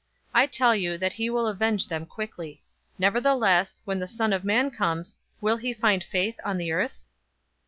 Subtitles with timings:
[0.33, 2.63] 018:008 I tell you that he will avenge them quickly.
[2.97, 7.05] Nevertheless, when the Son of Man comes, will he find faith on the earth?"